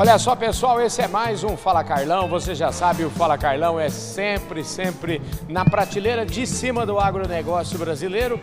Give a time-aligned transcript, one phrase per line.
[0.00, 2.28] Olha só, pessoal, esse é mais um Fala Carlão.
[2.28, 7.76] Você já sabe, o Fala Carlão é sempre, sempre na prateleira de cima do agronegócio
[7.76, 8.40] brasileiro.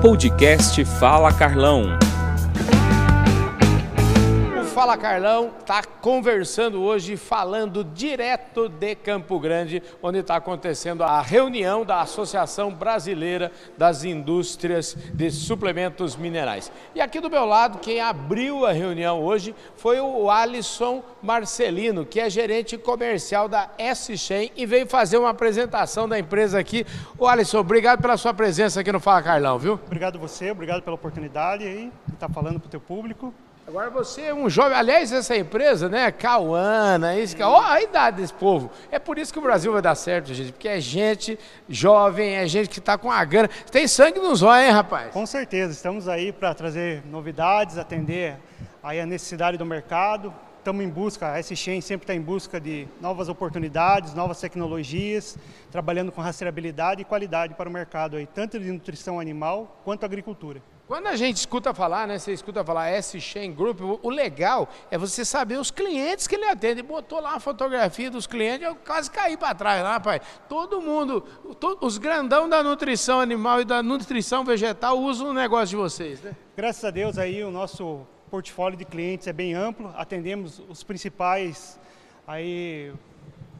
[0.00, 1.98] Podcast Fala Carlão.
[4.80, 11.84] Fala Carlão está conversando hoje, falando direto de Campo Grande, onde está acontecendo a reunião
[11.84, 16.72] da Associação Brasileira das Indústrias de Suplementos Minerais.
[16.94, 22.18] E aqui do meu lado, quem abriu a reunião hoje foi o Alisson Marcelino, que
[22.18, 26.86] é gerente comercial da S-Chain e veio fazer uma apresentação da empresa aqui.
[27.18, 29.74] O Alisson, obrigado pela sua presença aqui no Fala Carlão, viu?
[29.74, 33.34] Obrigado você, obrigado pela oportunidade aí de estar falando para o teu público.
[33.70, 36.10] Agora você é um jovem, aliás, essa empresa, né?
[36.10, 38.68] Cauana, isso, que, ó, a idade desse povo.
[38.90, 41.38] É por isso que o Brasil vai dar certo, gente, porque é gente
[41.68, 43.48] jovem, é gente que está com a gana.
[43.70, 45.12] Tem sangue nos olhos, hein, rapaz?
[45.12, 48.38] Com certeza, estamos aí para trazer novidades, atender
[48.82, 50.34] aí a necessidade do mercado.
[50.58, 55.38] Estamos em busca, a S-Chain sempre está em busca de novas oportunidades, novas tecnologias,
[55.70, 60.60] trabalhando com rastreabilidade e qualidade para o mercado aí, tanto de nutrição animal quanto agricultura.
[60.90, 65.24] Quando a gente escuta falar, né, você escuta falar S-Chain Group, o legal é você
[65.24, 66.82] saber os clientes que ele atende.
[66.82, 70.20] Botou lá a fotografia dos clientes, eu quase caí para trás lá, pai.
[70.48, 71.24] Todo mundo,
[71.80, 76.34] os grandão da nutrição animal e da nutrição vegetal usam o negócio de vocês, né?
[76.56, 81.78] Graças a Deus aí o nosso portfólio de clientes é bem amplo, atendemos os principais
[82.26, 82.92] aí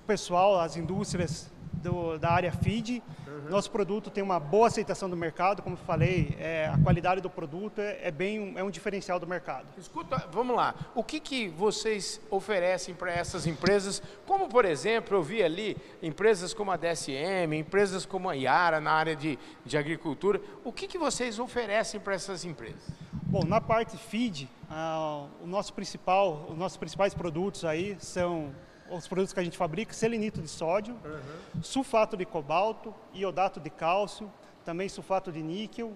[0.05, 1.49] pessoal, as indústrias
[1.83, 3.03] do, da área feed.
[3.27, 3.51] Uhum.
[3.51, 7.81] Nosso produto tem uma boa aceitação do mercado, como falei, é, a qualidade do produto
[7.81, 9.67] é, é, bem é um diferencial do mercado.
[9.77, 10.75] Escuta, vamos lá.
[10.95, 14.03] O que, que vocês oferecem para essas empresas?
[14.27, 18.93] Como, por exemplo, eu vi ali empresas como a DSM, empresas como a Iara na
[18.93, 20.41] área de, de agricultura.
[20.65, 22.89] O que, que vocês oferecem para essas empresas?
[23.13, 28.53] Bom, na parte feed, ah, o nosso principal, os nossos principais produtos aí são
[28.91, 31.63] os produtos que a gente fabrica, selenito de sódio, uhum.
[31.63, 34.31] sulfato de cobalto, iodato de cálcio,
[34.65, 35.93] também sulfato de níquel.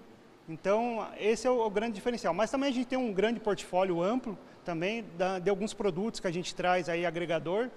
[0.47, 2.33] Então, esse é o, o grande diferencial.
[2.33, 6.27] Mas também a gente tem um grande portfólio amplo também da, de alguns produtos que
[6.27, 7.69] a gente traz aí agregador,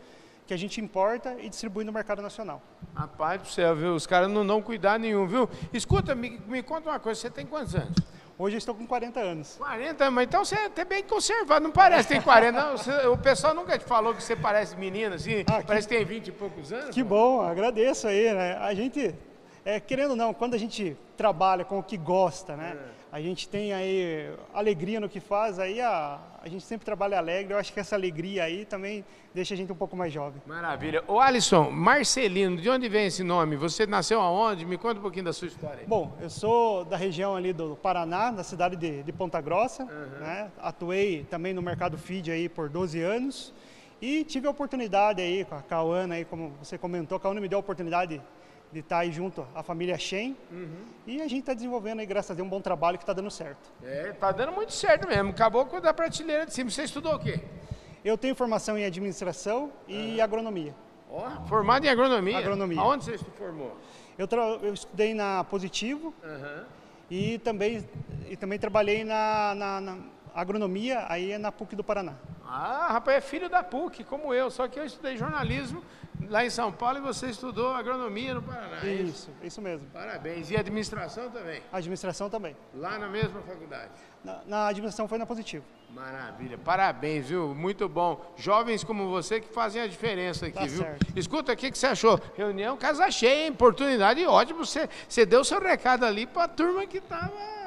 [0.47, 2.63] que a gente importa e distribui no mercado nacional.
[2.95, 3.95] Rapaz do céu, viu?
[3.95, 5.49] Os caras não dão cuidado nenhum, viu?
[5.73, 7.95] Escuta, me, me conta uma coisa, você tem quantos anos?
[8.41, 9.57] Hoje eu estou com 40 anos.
[9.59, 12.53] 40, mas então você é até bem conservado, não parece que tem 40.
[12.53, 15.97] Não, você, o pessoal nunca te falou que você parece menina, assim, ah, parece que
[15.97, 16.91] tem 20 e poucos anos.
[16.91, 18.57] Que bom, agradeço aí, né?
[18.59, 19.13] A gente,
[19.65, 22.77] é, querendo ou não, quando a gente trabalha com o que gosta, né?
[22.95, 27.17] É a gente tem aí alegria no que faz, aí a, a gente sempre trabalha
[27.17, 29.05] alegre, eu acho que essa alegria aí também
[29.35, 30.43] deixa a gente um pouco mais jovem.
[30.47, 31.03] Maravilha.
[31.09, 33.57] O Alisson, Marcelino, de onde vem esse nome?
[33.57, 34.65] Você nasceu aonde?
[34.67, 35.81] Me conta um pouquinho da sua história.
[35.81, 35.87] Aí.
[35.87, 40.21] Bom, eu sou da região ali do Paraná, da cidade de, de Ponta Grossa, uhum.
[40.21, 40.51] né?
[40.59, 43.55] atuei também no mercado feed aí por 12 anos,
[44.03, 47.49] e tive a oportunidade aí com a Cauana, aí, como você comentou, a Cauana me
[47.49, 48.21] deu a oportunidade
[48.73, 50.37] de estar aí junto à família Shen.
[50.51, 50.85] Uhum.
[51.07, 53.31] E a gente está desenvolvendo aí, graças a Deus, um bom trabalho que está dando
[53.31, 53.71] certo.
[53.83, 55.31] É, está dando muito certo mesmo.
[55.31, 56.71] Acabou com a prateleira de cima.
[56.71, 57.41] Você estudou o quê?
[58.05, 60.25] Eu tenho formação em administração e uhum.
[60.25, 60.75] agronomia.
[61.11, 62.39] Oh, formado em agronomia?
[62.39, 62.81] Agronomia.
[62.81, 63.77] Aonde você se formou?
[64.19, 64.29] Eu,
[64.63, 66.65] eu estudei na Positivo uhum.
[67.11, 67.89] e, também,
[68.29, 69.99] e também trabalhei na, na, na
[70.35, 72.15] agronomia, aí é na PUC do Paraná.
[72.45, 75.83] Ah, rapaz, é filho da PUC, como eu, só que eu estudei jornalismo
[76.29, 78.79] lá em São Paulo e você estudou agronomia no Paraná.
[78.83, 79.87] É isso, isso, mesmo.
[79.93, 80.51] Parabéns.
[80.51, 81.63] E administração também?
[81.73, 82.57] Administração também.
[82.75, 83.91] Lá na mesma faculdade?
[84.25, 85.65] Na, na administração foi na Positivo.
[85.91, 87.55] Maravilha, parabéns, viu?
[87.55, 88.21] Muito bom.
[88.37, 90.79] Jovens como você que fazem a diferença aqui, tá viu?
[90.83, 91.07] Certo.
[91.17, 92.21] Escuta, o que, que você achou?
[92.37, 93.51] Reunião casa cheia, hein?
[93.51, 94.65] Oportunidade ótima.
[94.65, 97.58] Você, você deu seu recado ali para a turma que estava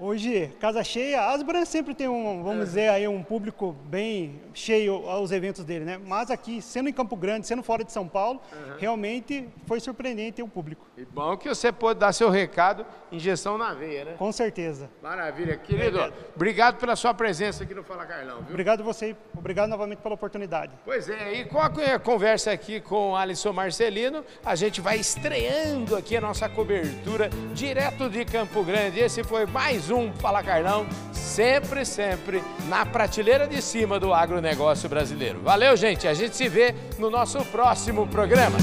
[0.00, 2.64] Hoje, casa cheia, Asbran sempre tem um, vamos é.
[2.64, 6.00] dizer aí, um público bem cheio aos eventos dele, né?
[6.06, 8.76] Mas aqui, sendo em Campo Grande, sendo fora de São Paulo, uhum.
[8.78, 10.86] realmente foi surpreendente o público.
[10.96, 14.14] E bom que você pode dar seu recado, injeção na veia, né?
[14.16, 14.88] Com certeza.
[15.02, 15.56] Maravilha.
[15.56, 18.50] Querido, é, obrigado pela sua presença aqui no Fala Carlão, viu?
[18.50, 20.72] Obrigado você, obrigado novamente pela oportunidade.
[20.84, 25.96] Pois é, e com a conversa aqui com o Alisson Marcelino, a gente vai estreando
[25.96, 29.00] aqui a nossa cobertura direto de Campo Grande.
[29.00, 29.44] Esse foi
[29.90, 35.40] um Fala Carlão, sempre, sempre na prateleira de cima do agronegócio brasileiro.
[35.42, 36.06] Valeu, gente.
[36.06, 38.58] A gente se vê no nosso próximo programa.